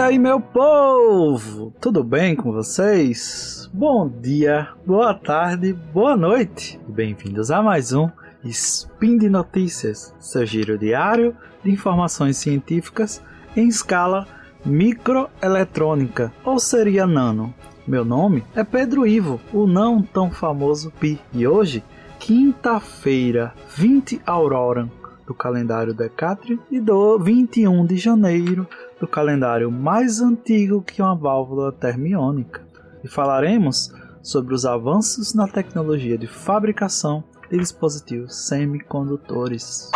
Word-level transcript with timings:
E 0.00 0.02
aí, 0.02 0.18
meu 0.18 0.40
povo, 0.40 1.74
tudo 1.78 2.02
bem 2.02 2.34
com 2.34 2.50
vocês? 2.50 3.68
Bom 3.70 4.08
dia, 4.08 4.70
boa 4.86 5.12
tarde, 5.12 5.74
boa 5.74 6.16
noite. 6.16 6.80
Bem-vindos 6.88 7.50
a 7.50 7.60
mais 7.60 7.92
um 7.92 8.08
Spin 8.42 9.18
de 9.18 9.28
Notícias, 9.28 10.14
seu 10.18 10.46
giro 10.46 10.78
diário 10.78 11.36
de 11.62 11.70
informações 11.70 12.38
científicas 12.38 13.22
em 13.54 13.68
escala 13.68 14.26
microeletrônica, 14.64 16.32
ou 16.46 16.58
seria 16.58 17.06
nano. 17.06 17.52
Meu 17.86 18.02
nome 18.02 18.42
é 18.56 18.64
Pedro 18.64 19.06
Ivo, 19.06 19.38
o 19.52 19.66
não 19.66 20.00
tão 20.00 20.30
famoso 20.30 20.90
Pi, 20.98 21.20
e 21.30 21.46
hoje, 21.46 21.84
quinta-feira, 22.18 23.52
20 23.76 24.22
Aurora 24.24 24.88
do 25.26 25.34
calendário 25.34 25.92
Decatrian 25.92 26.58
e 26.70 26.80
do 26.80 27.18
21 27.18 27.84
de 27.84 27.96
janeiro 27.98 28.66
do 29.00 29.08
calendário 29.08 29.70
mais 29.70 30.20
antigo 30.20 30.82
que 30.82 31.00
uma 31.00 31.16
válvula 31.16 31.72
termiônica. 31.72 32.62
E 33.02 33.08
falaremos 33.08 33.90
sobre 34.22 34.54
os 34.54 34.66
avanços 34.66 35.34
na 35.34 35.48
tecnologia 35.48 36.18
de 36.18 36.26
fabricação 36.26 37.24
de 37.50 37.58
dispositivos 37.58 38.46
semicondutores. 38.46 39.90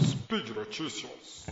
Speed 0.00 0.50
Notícias. 0.50 1.46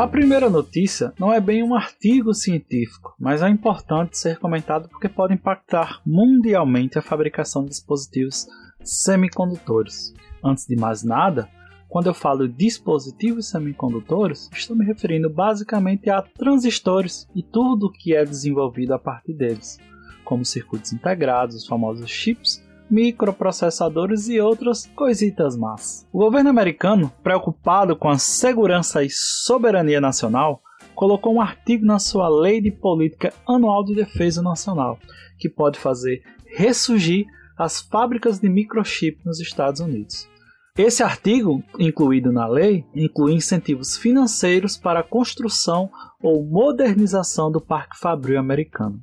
A 0.00 0.08
primeira 0.08 0.48
notícia 0.48 1.12
não 1.18 1.30
é 1.30 1.38
bem 1.38 1.62
um 1.62 1.74
artigo 1.74 2.32
científico, 2.32 3.14
mas 3.20 3.42
é 3.42 3.50
importante 3.50 4.16
ser 4.16 4.38
comentado 4.38 4.88
porque 4.88 5.10
pode 5.10 5.34
impactar 5.34 6.00
mundialmente 6.06 6.98
a 6.98 7.02
fabricação 7.02 7.64
de 7.64 7.68
dispositivos 7.68 8.48
semicondutores. 8.82 10.14
Antes 10.42 10.66
de 10.66 10.74
mais 10.74 11.04
nada, 11.04 11.50
quando 11.86 12.06
eu 12.06 12.14
falo 12.14 12.48
dispositivos 12.48 13.50
semicondutores, 13.50 14.48
estou 14.54 14.74
me 14.74 14.86
referindo 14.86 15.28
basicamente 15.28 16.08
a 16.08 16.22
transistores 16.22 17.28
e 17.34 17.42
tudo 17.42 17.88
o 17.88 17.92
que 17.92 18.16
é 18.16 18.24
desenvolvido 18.24 18.94
a 18.94 18.98
partir 18.98 19.34
deles, 19.34 19.78
como 20.24 20.46
circuitos 20.46 20.94
integrados, 20.94 21.56
os 21.56 21.66
famosos 21.66 22.08
chips, 22.08 22.66
microprocessadores 22.90 24.28
e 24.28 24.40
outras 24.40 24.86
coisitas 24.94 25.56
más. 25.56 26.06
O 26.12 26.18
governo 26.18 26.50
americano, 26.50 27.12
preocupado 27.22 27.94
com 27.94 28.08
a 28.08 28.18
segurança 28.18 29.04
e 29.04 29.10
soberania 29.10 30.00
nacional, 30.00 30.62
colocou 30.94 31.34
um 31.34 31.40
artigo 31.40 31.86
na 31.86 31.98
sua 31.98 32.28
Lei 32.28 32.60
de 32.60 32.70
Política 32.70 33.32
Anual 33.46 33.84
de 33.84 33.94
Defesa 33.94 34.42
Nacional, 34.42 34.98
que 35.38 35.48
pode 35.48 35.78
fazer 35.78 36.22
ressurgir 36.46 37.26
as 37.56 37.80
fábricas 37.80 38.40
de 38.40 38.48
microchip 38.48 39.18
nos 39.24 39.40
Estados 39.40 39.80
Unidos. 39.80 40.28
Esse 40.76 41.02
artigo, 41.02 41.62
incluído 41.78 42.32
na 42.32 42.46
lei, 42.46 42.86
inclui 42.94 43.34
incentivos 43.34 43.96
financeiros 43.96 44.76
para 44.76 45.00
a 45.00 45.04
construção 45.04 45.90
ou 46.22 46.44
modernização 46.44 47.50
do 47.50 47.60
Parque 47.60 47.98
Fabril 47.98 48.38
americano. 48.38 49.00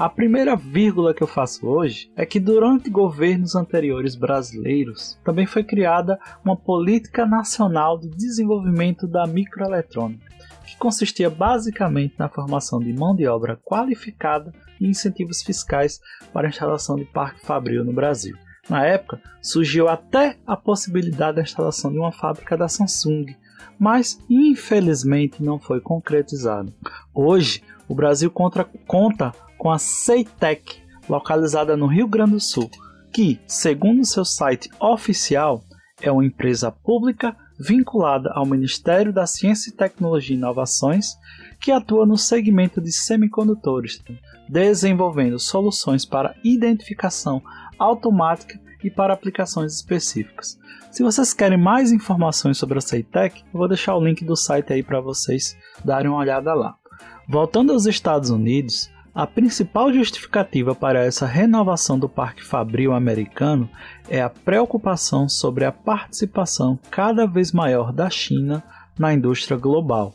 A 0.00 0.08
primeira 0.08 0.56
vírgula 0.56 1.12
que 1.12 1.22
eu 1.22 1.26
faço 1.26 1.68
hoje 1.68 2.10
é 2.16 2.24
que 2.24 2.40
durante 2.40 2.88
governos 2.88 3.54
anteriores 3.54 4.14
brasileiros 4.14 5.20
também 5.22 5.44
foi 5.44 5.62
criada 5.62 6.18
uma 6.42 6.56
política 6.56 7.26
nacional 7.26 7.98
de 7.98 8.08
desenvolvimento 8.08 9.06
da 9.06 9.26
microeletrônica, 9.26 10.24
que 10.64 10.74
consistia 10.78 11.28
basicamente 11.28 12.14
na 12.18 12.30
formação 12.30 12.80
de 12.80 12.90
mão 12.94 13.14
de 13.14 13.26
obra 13.26 13.60
qualificada 13.62 14.54
e 14.80 14.88
incentivos 14.88 15.42
fiscais 15.42 16.00
para 16.32 16.48
a 16.48 16.50
instalação 16.50 16.96
de 16.96 17.04
parque 17.04 17.44
fabril 17.44 17.84
no 17.84 17.92
Brasil. 17.92 18.38
Na 18.70 18.82
época, 18.86 19.20
surgiu 19.42 19.86
até 19.86 20.38
a 20.46 20.56
possibilidade 20.56 21.36
da 21.36 21.42
instalação 21.42 21.92
de 21.92 21.98
uma 21.98 22.10
fábrica 22.10 22.56
da 22.56 22.68
Samsung, 22.68 23.36
mas 23.78 24.18
infelizmente 24.30 25.42
não 25.42 25.58
foi 25.58 25.78
concretizado. 25.78 26.72
Hoje, 27.12 27.62
o 27.86 27.94
Brasil 27.94 28.30
conta, 28.30 28.64
conta 28.86 29.34
com 29.60 29.70
a 29.70 29.78
Ceitec, 29.78 30.82
localizada 31.06 31.76
no 31.76 31.86
Rio 31.86 32.08
Grande 32.08 32.32
do 32.32 32.40
Sul, 32.40 32.70
que, 33.12 33.38
segundo 33.46 34.06
seu 34.06 34.24
site 34.24 34.70
oficial, 34.80 35.62
é 36.00 36.10
uma 36.10 36.24
empresa 36.24 36.72
pública 36.72 37.36
vinculada 37.58 38.30
ao 38.32 38.46
Ministério 38.46 39.12
da 39.12 39.26
Ciência 39.26 39.68
e 39.68 39.74
Tecnologia 39.74 40.34
e 40.34 40.38
Inovações, 40.38 41.08
que 41.60 41.70
atua 41.70 42.06
no 42.06 42.16
segmento 42.16 42.80
de 42.80 42.90
semicondutores, 42.90 44.02
desenvolvendo 44.48 45.38
soluções 45.38 46.06
para 46.06 46.34
identificação 46.42 47.42
automática 47.78 48.58
e 48.82 48.90
para 48.90 49.12
aplicações 49.12 49.74
específicas. 49.74 50.58
Se 50.90 51.02
vocês 51.02 51.34
querem 51.34 51.58
mais 51.58 51.92
informações 51.92 52.56
sobre 52.56 52.78
a 52.78 52.80
Ceitec, 52.80 53.42
eu 53.52 53.58
vou 53.58 53.68
deixar 53.68 53.94
o 53.94 54.02
link 54.02 54.24
do 54.24 54.36
site 54.36 54.72
aí 54.72 54.82
para 54.82 55.02
vocês 55.02 55.54
darem 55.84 56.08
uma 56.08 56.20
olhada 56.20 56.54
lá. 56.54 56.76
Voltando 57.28 57.74
aos 57.74 57.84
Estados 57.84 58.30
Unidos, 58.30 58.90
a 59.14 59.26
principal 59.26 59.92
justificativa 59.92 60.74
para 60.74 61.04
essa 61.04 61.26
renovação 61.26 61.98
do 61.98 62.08
Parque 62.08 62.44
Fabril 62.44 62.92
americano 62.92 63.68
é 64.08 64.22
a 64.22 64.30
preocupação 64.30 65.28
sobre 65.28 65.64
a 65.64 65.72
participação 65.72 66.78
cada 66.90 67.26
vez 67.26 67.52
maior 67.52 67.92
da 67.92 68.08
China 68.08 68.62
na 68.98 69.12
indústria 69.12 69.56
global. 69.56 70.14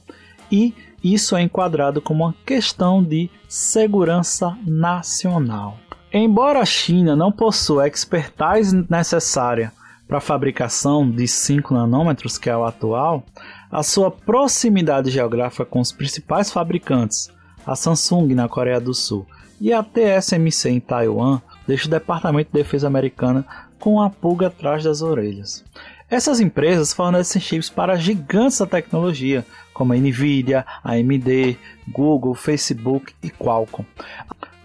E 0.52 0.74
isso 1.04 1.36
é 1.36 1.42
enquadrado 1.42 2.02
como 2.02 2.24
uma 2.24 2.36
questão 2.46 3.04
de 3.04 3.30
segurança 3.48 4.58
nacional. 4.66 5.78
Embora 6.12 6.60
a 6.60 6.66
China 6.66 7.16
não 7.16 7.32
possua 7.32 7.88
expertise 7.88 8.86
necessária 8.90 9.74
para 10.08 10.20
a 10.20 10.22
fabricação 10.22 11.10
de 11.10 11.28
5 11.28 11.74
nanômetros, 11.74 12.38
que 12.38 12.50
é 12.50 12.56
o 12.56 12.64
atual, 12.64 13.24
a 13.72 13.84
sua 13.84 14.10
proximidade 14.10 15.10
geográfica 15.12 15.66
com 15.66 15.80
os 15.80 15.92
principais 15.92 16.52
fabricantes, 16.52 17.30
a 17.66 17.76
Samsung 17.76 18.34
na 18.34 18.48
Coreia 18.48 18.80
do 18.80 18.94
Sul 18.94 19.26
e 19.60 19.72
a 19.74 19.82
TSMC 19.82 20.70
em 20.70 20.80
Taiwan 20.80 21.42
deixa 21.68 21.88
o 21.88 21.92
Departamento 21.92 22.52
de 22.52 22.62
Defesa 22.62 22.88
americana 22.88 23.46
com 23.80 24.02
a 24.02 24.10
pulga 24.10 24.48
atrás 24.48 24.84
das 24.84 25.02
orelhas. 25.02 25.64
Essas 26.10 26.40
empresas 26.40 26.94
fornecem 26.94 27.42
chips 27.42 27.70
para 27.70 27.96
gigantes 27.96 28.60
da 28.60 28.66
tecnologia, 28.68 29.46
como 29.74 29.94
a 29.94 29.96
Nvidia, 29.96 30.66
AMD, 30.84 31.58
Google, 31.88 32.36
Facebook 32.36 33.14
e 33.24 33.30
Qualcomm. 33.30 33.86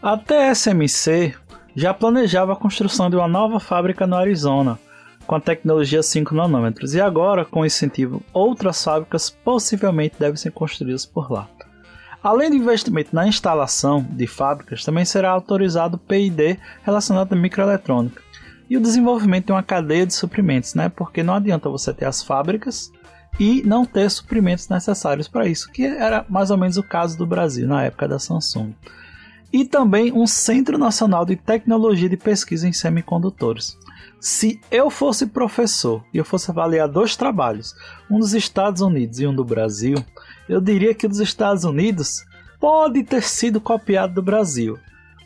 A 0.03 0.19
TSMC 0.19 1.35
já 1.75 1.95
planejava 1.95 2.53
a 2.53 2.57
construção 2.57 3.09
de 3.09 3.17
uma 3.17 3.29
nova 3.29 3.59
fábrica 3.59 4.07
no 4.07 4.17
Arizona, 4.17 4.79
com 5.27 5.35
a 5.35 5.41
tecnologia 5.41 6.03
5 6.03 6.35
nanômetros, 6.35 6.95
e 6.95 7.01
agora, 7.01 7.45
com 7.45 7.65
incentivo, 7.65 8.23
outras 8.33 8.83
fábricas 8.83 9.31
possivelmente 9.31 10.17
devem 10.19 10.37
ser 10.37 10.51
construídas 10.51 11.07
por 11.07 11.31
lá. 11.31 11.49
Além 12.23 12.51
do 12.51 12.57
investimento 12.57 13.15
na 13.15 13.27
instalação 13.27 14.07
de 14.11 14.27
fábricas, 14.27 14.85
também 14.85 15.05
será 15.05 15.31
autorizado 15.31 15.97
PID 15.97 16.59
relacionado 16.83 17.33
à 17.33 17.37
microeletrônica 17.37 18.23
e 18.69 18.77
o 18.77 18.81
desenvolvimento 18.81 19.47
de 19.47 19.53
uma 19.53 19.63
cadeia 19.63 20.07
de 20.07 20.15
suprimentos, 20.15 20.75
né? 20.75 20.89
Porque 20.89 21.23
não 21.23 21.35
adianta 21.35 21.69
você 21.69 21.93
ter 21.93 22.05
as 22.05 22.23
fábricas 22.23 22.93
e 23.39 23.63
não 23.65 23.87
ter 23.87 24.09
suprimentos 24.11 24.69
necessários 24.69 25.27
para 25.27 25.49
isso, 25.49 25.71
que 25.73 25.85
era 25.85 26.25
mais 26.29 26.51
ou 26.51 26.59
menos 26.59 26.77
o 26.77 26.83
caso 26.83 27.17
do 27.17 27.27
Brasil 27.27 27.67
na 27.67 27.85
época 27.85 28.07
da 28.07 28.19
Samsung. 28.19 28.75
E 29.53 29.65
também 29.65 30.13
um 30.13 30.27
Centro 30.27 30.79
Nacional 30.79 31.25
de 31.25 31.37
Tecnologia 31.37 32.09
de 32.09 32.17
Pesquisa 32.17 32.69
em 32.69 32.73
Semicondutores. 32.73 33.77
Se 34.21 34.61
eu 34.71 34.91
fosse 34.91 35.27
professor 35.27 36.05
e 36.13 36.19
eu 36.19 36.25
fosse 36.25 36.51
avaliar 36.51 36.87
dois 36.87 37.17
trabalhos, 37.17 37.75
um 38.11 38.19
dos 38.19 38.35
Estados 38.35 38.83
Unidos 38.83 39.19
e 39.19 39.27
um 39.27 39.35
do 39.35 39.45
Brasil, 39.45 39.97
eu 40.47 40.61
diria 40.61 40.95
que 40.95 41.07
o 41.07 41.09
dos 41.09 41.21
Estados 41.21 41.65
Unidos 41.65 42.25
pode 42.61 43.03
ter 43.03 43.23
sido 43.23 43.61
copiado 43.61 44.15
do 44.15 44.23
Brasil, 44.23 44.79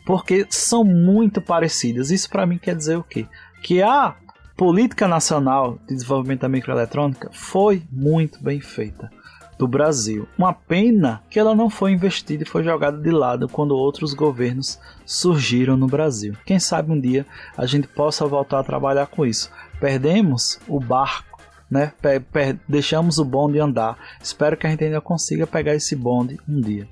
porque 0.05 0.47
são 0.49 0.85
muito 0.85 1.41
parecidas. 1.41 2.09
Isso 2.09 2.29
para 2.29 2.45
mim 2.45 2.57
quer 2.57 2.75
dizer 2.75 2.97
o 2.97 3.03
quê? 3.03 3.27
Que 3.61 3.81
a 3.81 4.15
política 4.55 5.09
nacional 5.09 5.77
de 5.85 5.93
desenvolvimento 5.93 6.41
da 6.41 6.49
microeletrônica 6.49 7.29
foi 7.33 7.83
muito 7.91 8.41
bem 8.41 8.61
feita 8.61 9.11
do 9.57 9.67
Brasil. 9.67 10.27
Uma 10.37 10.53
pena 10.53 11.21
que 11.29 11.39
ela 11.39 11.55
não 11.55 11.69
foi 11.69 11.91
investida 11.91 12.43
e 12.43 12.47
foi 12.47 12.63
jogada 12.63 12.97
de 12.97 13.11
lado 13.11 13.47
quando 13.47 13.75
outros 13.75 14.13
governos 14.13 14.79
surgiram 15.05 15.77
no 15.77 15.87
Brasil. 15.87 16.35
Quem 16.45 16.59
sabe 16.59 16.91
um 16.91 16.99
dia 16.99 17.25
a 17.57 17.65
gente 17.65 17.87
possa 17.87 18.25
voltar 18.27 18.59
a 18.59 18.63
trabalhar 18.63 19.07
com 19.07 19.25
isso. 19.25 19.49
Perdemos 19.79 20.59
o 20.67 20.79
barco 20.79 21.35
né? 21.69 21.91
deixamos 22.67 23.17
o 23.17 23.25
bonde 23.25 23.59
andar. 23.59 23.97
Espero 24.21 24.55
que 24.55 24.67
a 24.67 24.69
gente 24.69 24.83
ainda 24.83 25.01
consiga 25.01 25.47
pegar 25.47 25.75
esse 25.75 25.95
bonde 25.95 26.39
um 26.47 26.61
dia. 26.61 26.87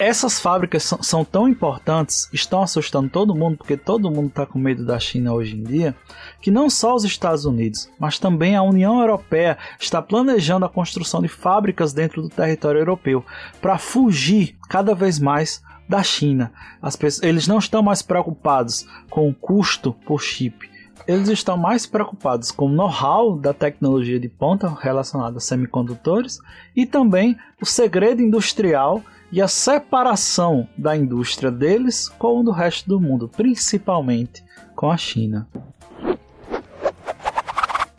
Essas 0.00 0.40
fábricas 0.40 0.82
são, 0.82 1.02
são, 1.02 1.24
tão 1.26 1.46
importantes, 1.46 2.26
estão 2.32 2.62
assustando 2.62 3.10
todo 3.10 3.34
mundo, 3.34 3.58
porque 3.58 3.76
todo 3.76 4.10
mundo 4.10 4.28
está 4.28 4.46
com 4.46 4.58
medo 4.58 4.82
da 4.82 4.98
China 4.98 5.34
hoje 5.34 5.54
em 5.54 5.62
dia, 5.62 5.94
que 6.40 6.50
não 6.50 6.70
só 6.70 6.94
os 6.94 7.04
Estados 7.04 7.44
Unidos, 7.44 7.90
mas 7.98 8.18
também 8.18 8.56
a 8.56 8.62
União 8.62 8.98
Europeia 8.98 9.58
está 9.78 10.00
planejando 10.00 10.64
a 10.64 10.70
construção 10.70 11.20
de 11.20 11.28
fábricas 11.28 11.92
dentro 11.92 12.22
do 12.22 12.30
território 12.30 12.80
europeu 12.80 13.22
para 13.60 13.76
fugir 13.76 14.56
cada 14.70 14.94
vez 14.94 15.18
mais 15.18 15.62
da 15.86 16.02
China. 16.02 16.50
Pessoas, 16.98 17.22
eles 17.22 17.46
não 17.46 17.58
estão 17.58 17.82
mais 17.82 18.00
preocupados 18.00 18.86
com 19.10 19.28
o 19.28 19.34
custo 19.34 19.92
por 20.06 20.22
chip. 20.22 20.70
Eles 21.06 21.28
estão 21.28 21.58
mais 21.58 21.84
preocupados 21.84 22.50
com 22.50 22.66
o 22.66 22.72
know-how 22.72 23.36
da 23.36 23.52
tecnologia 23.52 24.18
de 24.18 24.28
ponta 24.30 24.74
relacionada 24.80 25.36
a 25.36 25.40
semicondutores 25.40 26.38
e 26.74 26.86
também 26.86 27.36
o 27.60 27.66
segredo 27.66 28.22
industrial 28.22 29.02
e 29.32 29.40
a 29.40 29.48
separação 29.48 30.68
da 30.76 30.96
indústria 30.96 31.50
deles 31.50 32.08
com 32.08 32.40
o 32.40 32.42
do 32.42 32.50
resto 32.50 32.88
do 32.88 33.00
mundo, 33.00 33.28
principalmente 33.28 34.44
com 34.74 34.90
a 34.90 34.96
China. 34.96 35.46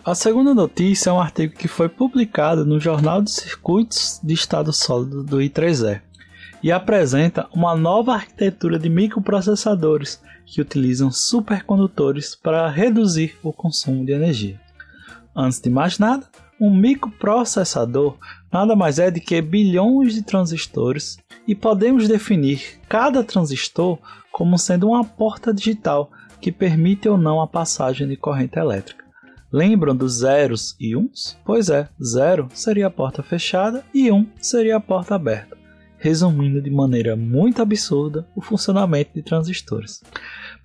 A 0.04 0.16
segunda 0.16 0.54
notícia 0.54 1.12
é 1.12 1.13
um 1.13 1.22
artigo 1.22 1.54
que 1.54 1.68
foi 1.68 1.88
publicado 1.88 2.66
no 2.66 2.80
Jornal 2.80 3.22
de 3.22 3.30
Circuitos 3.30 4.19
de 4.24 4.33
Estado 4.33 4.74
Sólido 4.74 5.24
do 5.24 5.38
I3E 5.38 6.01
e 6.63 6.72
apresenta 6.72 7.48
uma 7.54 7.75
nova 7.75 8.13
arquitetura 8.13 8.78
de 8.78 8.89
microprocessadores 8.89 10.19
que 10.45 10.60
utilizam 10.60 11.12
supercondutores 11.12 12.36
para 12.36 12.69
reduzir 12.69 13.38
o 13.44 13.54
consumo 13.54 14.04
de 14.04 14.12
energia. 14.12 14.60
Antes 15.36 15.62
de 15.62 15.69
mais 15.69 15.98
nada, 15.98 16.28
um 16.61 16.69
microprocessador 16.69 18.19
nada 18.53 18.75
mais 18.75 18.99
é 18.99 19.09
do 19.09 19.19
que 19.19 19.41
bilhões 19.41 20.13
de 20.13 20.21
transistores 20.21 21.17
e 21.47 21.55
podemos 21.55 22.07
definir 22.07 22.79
cada 22.87 23.23
transistor 23.23 23.97
como 24.31 24.59
sendo 24.59 24.89
uma 24.89 25.03
porta 25.03 25.51
digital 25.51 26.11
que 26.39 26.51
permite 26.51 27.09
ou 27.09 27.17
não 27.17 27.41
a 27.41 27.47
passagem 27.47 28.07
de 28.07 28.15
corrente 28.15 28.59
elétrica. 28.59 29.03
Lembram 29.51 29.95
dos 29.95 30.19
zeros 30.19 30.75
e 30.79 30.95
uns? 30.95 31.35
Pois 31.43 31.67
é, 31.69 31.89
zero 32.01 32.47
seria 32.53 32.87
a 32.87 32.91
porta 32.91 33.23
fechada 33.23 33.83
e 33.91 34.11
um 34.11 34.27
seria 34.39 34.77
a 34.77 34.79
porta 34.79 35.15
aberta, 35.15 35.57
resumindo 35.97 36.61
de 36.61 36.69
maneira 36.69 37.15
muito 37.15 37.59
absurda 37.59 38.27
o 38.35 38.41
funcionamento 38.41 39.11
de 39.15 39.23
transistores. 39.23 40.03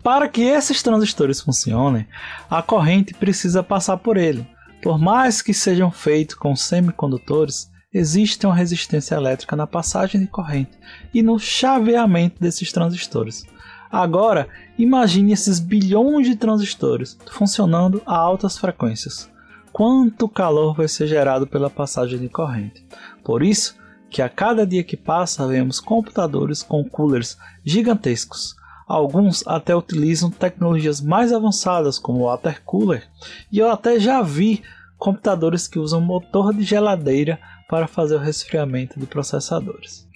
Para 0.02 0.28
que 0.28 0.42
esses 0.42 0.82
transistores 0.82 1.40
funcionem, 1.40 2.06
a 2.50 2.62
corrente 2.62 3.14
precisa 3.14 3.62
passar 3.62 3.96
por 3.96 4.18
ele, 4.18 4.46
por 4.86 5.00
mais 5.00 5.42
que 5.42 5.52
sejam 5.52 5.90
feitos 5.90 6.36
com 6.36 6.54
semicondutores, 6.54 7.68
existe 7.92 8.46
uma 8.46 8.54
resistência 8.54 9.16
elétrica 9.16 9.56
na 9.56 9.66
passagem 9.66 10.20
de 10.20 10.28
corrente 10.28 10.78
e 11.12 11.24
no 11.24 11.40
chaveamento 11.40 12.40
desses 12.40 12.70
transistores. 12.70 13.44
Agora, 13.90 14.48
imagine 14.78 15.32
esses 15.32 15.58
bilhões 15.58 16.28
de 16.28 16.36
transistores 16.36 17.18
funcionando 17.32 18.00
a 18.06 18.16
altas 18.16 18.56
frequências. 18.56 19.28
Quanto 19.72 20.28
calor 20.28 20.76
vai 20.76 20.86
ser 20.86 21.08
gerado 21.08 21.48
pela 21.48 21.68
passagem 21.68 22.20
de 22.20 22.28
corrente? 22.28 22.86
Por 23.24 23.42
isso 23.42 23.74
que 24.08 24.22
a 24.22 24.28
cada 24.28 24.64
dia 24.64 24.84
que 24.84 24.96
passa 24.96 25.48
vemos 25.48 25.80
computadores 25.80 26.62
com 26.62 26.84
coolers 26.84 27.36
gigantescos. 27.64 28.54
Alguns 28.86 29.44
até 29.48 29.74
utilizam 29.74 30.30
tecnologias 30.30 31.00
mais 31.00 31.32
avançadas 31.32 31.98
como 31.98 32.20
o 32.20 32.26
water 32.26 32.62
cooler, 32.64 33.02
e 33.50 33.58
eu 33.58 33.68
até 33.68 33.98
já 33.98 34.22
vi 34.22 34.62
computadores 34.98 35.66
que 35.68 35.78
usam 35.78 36.00
motor 36.00 36.52
de 36.52 36.62
geladeira 36.62 37.38
para 37.68 37.86
fazer 37.86 38.16
o 38.16 38.20
resfriamento 38.20 38.98
de 38.98 39.06
processadores. 39.06 40.06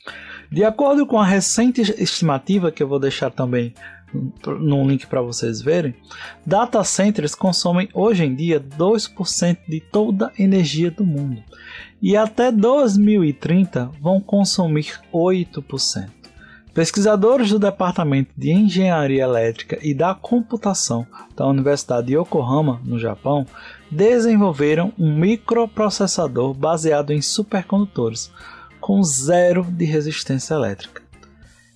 De 0.51 0.65
acordo 0.65 1.07
com 1.07 1.19
a 1.19 1.25
recente 1.25 1.81
estimativa 1.81 2.73
que 2.73 2.83
eu 2.83 2.89
vou 2.89 2.99
deixar 2.99 3.31
também 3.31 3.75
no 4.45 4.89
link 4.89 5.07
para 5.07 5.21
vocês 5.21 5.63
verem, 5.63 5.95
data 6.45 6.83
centers 6.83 7.35
consomem 7.35 7.89
hoje 7.95 8.25
em 8.25 8.35
dia 8.35 8.61
2% 8.61 9.59
de 9.69 9.81
toda 9.81 10.27
a 10.27 10.43
energia 10.43 10.91
do 10.91 11.05
mundo 11.05 11.43
e 12.03 12.17
até 12.17 12.51
2030 12.51 13.91
vão 14.01 14.21
consumir 14.21 15.01
8%. 15.13 16.09
Pesquisadores 16.73 17.51
do 17.51 17.59
Departamento 17.59 18.31
de 18.37 18.53
Engenharia 18.53 19.25
Elétrica 19.25 19.79
e 19.83 19.93
da 19.93 20.15
Computação 20.15 21.07
da 21.37 21.47
Universidade 21.47 22.07
de 22.07 22.17
Yokohama, 22.17 22.81
no 22.85 22.99
Japão, 22.99 23.45
desenvolveram 23.91 24.93
um 24.99 25.15
microprocessador 25.15 26.55
baseado 26.55 27.13
em 27.13 27.21
supercondutores, 27.21 28.31
com 28.81 29.03
zero 29.03 29.65
de 29.65 29.85
resistência 29.85 30.55
elétrica. 30.55 31.03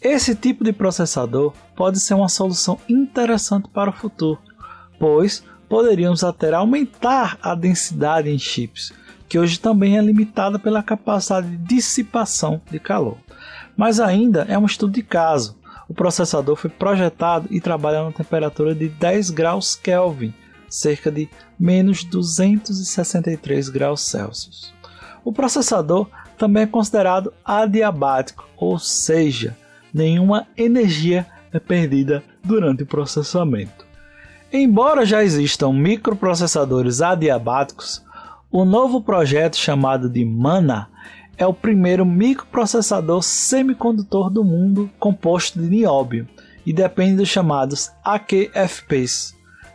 Esse 0.01 0.35
tipo 0.35 0.63
de 0.65 0.73
processador 0.73 1.53
pode 1.75 1.99
ser 1.99 2.15
uma 2.15 2.29
solução 2.29 2.79
interessante 2.89 3.69
para 3.69 3.91
o 3.91 3.95
futuro, 3.95 4.41
pois 4.99 5.43
poderíamos 5.69 6.23
até 6.23 6.53
aumentar 6.53 7.39
a 7.43 7.55
densidade 7.55 8.31
em 8.31 8.39
chips, 8.39 8.93
que 9.29 9.39
hoje 9.39 9.59
também 9.59 9.99
é 9.99 10.03
limitada 10.03 10.59
pela 10.59 10.83
capacidade 10.83 11.49
de 11.49 11.57
dissipação 11.57 12.61
de 12.71 12.79
calor 12.79 13.19
mas 13.77 14.01
ainda 14.01 14.47
é 14.49 14.59
um 14.59 14.67
estudo 14.67 14.93
de 14.93 15.03
caso. 15.03 15.57
O 15.89 15.95
processador 15.95 16.57
foi 16.57 16.71
projetado 16.71 17.47
e 17.51 17.61
trabalha 17.61 18.03
na 18.03 18.13
temperatura 18.13 18.75
de 18.75 18.89
10 18.89 19.31
graus 19.31 19.75
Kelvin, 19.75 20.33
cerca 20.75 21.11
de 21.11 21.29
menos 21.59 22.05
263 22.05 23.69
graus 23.69 24.01
Celsius. 24.03 24.75
O 25.25 25.33
processador 25.33 26.09
também 26.37 26.65
é 26.65 26.67
considerado 26.67 27.33
adiabático, 27.45 28.45
ou 28.57 28.79
seja, 28.79 29.57
nenhuma 29.93 30.47
energia 30.57 31.27
é 31.53 31.59
perdida 31.59 32.23
durante 32.43 32.83
o 32.83 32.87
processamento. 32.87 33.85
Embora 34.53 35.07
já 35.07 35.23
existam 35.23 35.73
microprocessadores 35.73 37.01
adiabáticos, 37.01 38.05
o 38.51 38.65
novo 38.65 39.01
projeto 39.03 39.57
chamado 39.57 40.09
de 40.09 40.25
MANA 40.25 40.89
é 41.37 41.47
o 41.47 41.55
primeiro 41.55 42.07
microprocessador 42.07 43.23
semicondutor 43.23 44.31
do 44.31 44.45
mundo 44.45 44.91
composto 44.99 45.61
de 45.61 45.67
nióbio 45.67 46.29
e 46.65 46.73
depende 46.73 47.17
dos 47.17 47.29
chamados 47.29 47.91
AQFPs. 48.05 49.34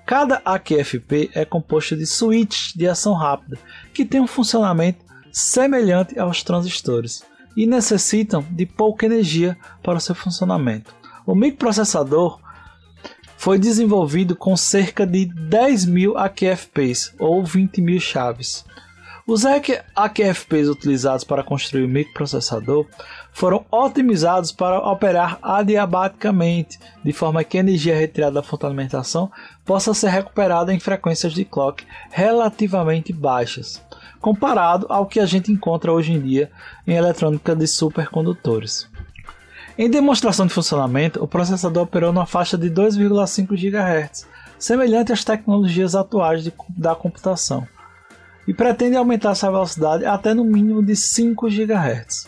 Cada 0.09 0.41
AQFP 0.43 1.29
é 1.35 1.45
composto 1.45 1.95
de 1.95 2.07
switches 2.07 2.73
de 2.73 2.87
ação 2.87 3.13
rápida 3.13 3.59
que 3.93 4.03
têm 4.03 4.19
um 4.19 4.25
funcionamento 4.25 5.05
semelhante 5.31 6.17
aos 6.17 6.41
transistores 6.41 7.23
e 7.55 7.67
necessitam 7.67 8.43
de 8.49 8.65
pouca 8.65 9.05
energia 9.05 9.55
para 9.83 9.99
o 9.99 10.01
seu 10.01 10.15
funcionamento. 10.15 10.95
O 11.27 11.35
microprocessador 11.35 12.39
foi 13.37 13.59
desenvolvido 13.59 14.35
com 14.35 14.57
cerca 14.57 15.05
de 15.05 15.25
10 15.25 15.85
mil 15.85 16.17
AQFPs 16.17 17.13
ou 17.19 17.45
20 17.45 17.79
mil 17.79 17.99
chaves. 17.99 18.65
Os 19.29 19.45
AQFPs 19.45 20.69
utilizados 20.69 21.23
para 21.23 21.43
construir 21.43 21.83
o 21.83 21.87
microprocessador 21.87 22.87
foram 23.31 23.63
otimizados 23.69 24.51
para 24.51 24.79
operar 24.79 25.37
adiabaticamente, 25.43 26.79
de 27.05 27.13
forma 27.13 27.43
que 27.43 27.55
a 27.55 27.59
energia 27.59 27.95
retirada 27.95 28.41
da 28.41 28.67
alimentação 28.67 29.31
possa 29.63 29.93
ser 29.93 30.09
recuperada 30.09 30.73
em 30.73 30.79
frequências 30.79 31.31
de 31.31 31.45
clock 31.45 31.85
relativamente 32.09 33.13
baixas, 33.13 33.79
comparado 34.19 34.87
ao 34.89 35.05
que 35.05 35.19
a 35.19 35.27
gente 35.27 35.51
encontra 35.51 35.93
hoje 35.93 36.11
em 36.11 36.19
dia 36.19 36.49
em 36.87 36.95
eletrônica 36.95 37.55
de 37.55 37.67
supercondutores. 37.67 38.89
Em 39.77 39.91
demonstração 39.91 40.47
de 40.47 40.53
funcionamento, 40.55 41.23
o 41.23 41.27
processador 41.27 41.83
operou 41.83 42.11
numa 42.11 42.25
faixa 42.25 42.57
de 42.57 42.67
2,5 42.67 43.49
GHz, 43.49 44.25
semelhante 44.57 45.13
às 45.13 45.23
tecnologias 45.23 45.93
atuais 45.93 46.43
de, 46.43 46.51
da 46.75 46.95
computação 46.95 47.67
e 48.47 48.53
pretende 48.53 48.95
aumentar 48.95 49.31
essa 49.31 49.51
velocidade 49.51 50.05
até 50.05 50.33
no 50.33 50.43
mínimo 50.43 50.83
de 50.83 50.95
5 50.95 51.47
GHz. 51.47 52.27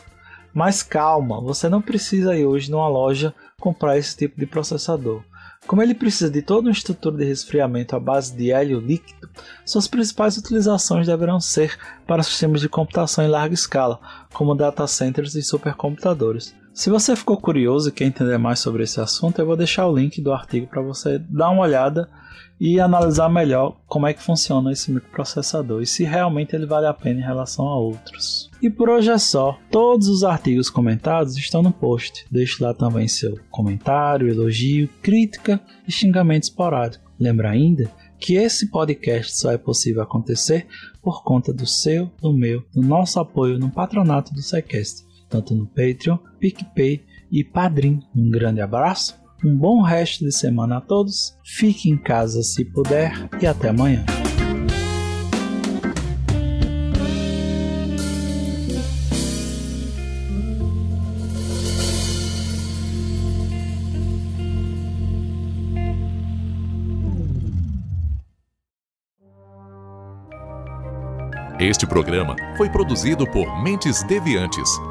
Mas 0.53 0.83
calma, 0.83 1.39
você 1.41 1.69
não 1.69 1.81
precisa 1.81 2.35
ir 2.35 2.45
hoje 2.45 2.69
numa 2.69 2.87
loja 2.87 3.33
comprar 3.59 3.97
esse 3.97 4.15
tipo 4.15 4.39
de 4.39 4.45
processador. 4.45 5.23
Como 5.67 5.81
ele 5.81 5.93
precisa 5.93 6.29
de 6.29 6.41
toda 6.41 6.67
uma 6.67 6.73
estrutura 6.73 7.17
de 7.17 7.23
resfriamento 7.23 7.95
à 7.95 7.99
base 7.99 8.35
de 8.35 8.51
hélio 8.51 8.79
líquido, 8.79 9.29
suas 9.63 9.87
principais 9.87 10.35
utilizações 10.35 11.07
deverão 11.07 11.39
ser 11.39 11.77
para 12.05 12.23
sistemas 12.23 12.61
de 12.61 12.67
computação 12.67 13.23
em 13.23 13.29
larga 13.29 13.53
escala, 13.53 13.99
como 14.33 14.55
data 14.55 14.85
centers 14.87 15.35
e 15.35 15.43
supercomputadores. 15.43 16.53
Se 16.73 16.89
você 16.89 17.15
ficou 17.15 17.35
curioso 17.35 17.89
e 17.89 17.91
quer 17.91 18.05
entender 18.05 18.37
mais 18.37 18.59
sobre 18.59 18.83
esse 18.83 18.99
assunto, 18.99 19.39
eu 19.39 19.45
vou 19.45 19.57
deixar 19.57 19.87
o 19.87 19.95
link 19.95 20.21
do 20.21 20.31
artigo 20.31 20.67
para 20.67 20.81
você 20.81 21.19
dar 21.19 21.49
uma 21.49 21.63
olhada 21.63 22.09
e 22.59 22.79
analisar 22.79 23.27
melhor 23.27 23.75
como 23.87 24.07
é 24.07 24.13
que 24.13 24.21
funciona 24.21 24.71
esse 24.71 24.91
microprocessador 24.91 25.81
e 25.81 25.85
se 25.85 26.03
realmente 26.03 26.55
ele 26.55 26.65
vale 26.65 26.85
a 26.85 26.93
pena 26.93 27.19
em 27.19 27.23
relação 27.23 27.67
a 27.67 27.77
outros. 27.77 28.49
E 28.61 28.69
por 28.69 28.89
hoje 28.89 29.09
é 29.09 29.17
só. 29.17 29.59
Todos 29.69 30.07
os 30.07 30.23
artigos 30.23 30.69
comentados 30.69 31.35
estão 31.35 31.61
no 31.61 31.71
post. 31.71 32.25
Deixe 32.31 32.63
lá 32.63 32.73
também 32.73 33.07
seu 33.07 33.37
comentário, 33.49 34.29
elogio, 34.29 34.87
crítica 35.01 35.59
e 35.87 35.91
xingamento 35.91 36.43
esporádico. 36.43 37.11
Lembra 37.19 37.49
ainda 37.49 37.91
que 38.19 38.35
esse 38.35 38.69
podcast 38.69 39.35
só 39.35 39.51
é 39.51 39.57
possível 39.57 40.03
acontecer 40.03 40.67
por 41.01 41.23
conta 41.23 41.51
do 41.51 41.65
seu, 41.65 42.11
do 42.21 42.31
meu, 42.31 42.63
do 42.71 42.81
nosso 42.81 43.19
apoio 43.19 43.57
no 43.57 43.71
patronato 43.71 44.31
do 44.33 44.41
SciCast, 44.41 45.03
tanto 45.31 45.55
no 45.55 45.65
Patreon, 45.65 46.17
PicPay 46.39 47.03
e 47.31 47.43
Padrim. 47.43 48.01
Um 48.13 48.29
grande 48.29 48.59
abraço, 48.61 49.17
um 49.43 49.57
bom 49.57 49.81
resto 49.81 50.25
de 50.25 50.31
semana 50.31 50.77
a 50.77 50.81
todos, 50.81 51.35
fique 51.43 51.89
em 51.89 51.97
casa 51.97 52.43
se 52.43 52.65
puder 52.65 53.29
e 53.41 53.47
até 53.47 53.69
amanhã. 53.69 54.05
Este 71.59 71.85
programa 71.85 72.35
foi 72.57 72.71
produzido 72.71 73.29
por 73.29 73.61
Mentes 73.63 74.01
Deviantes. 74.03 74.90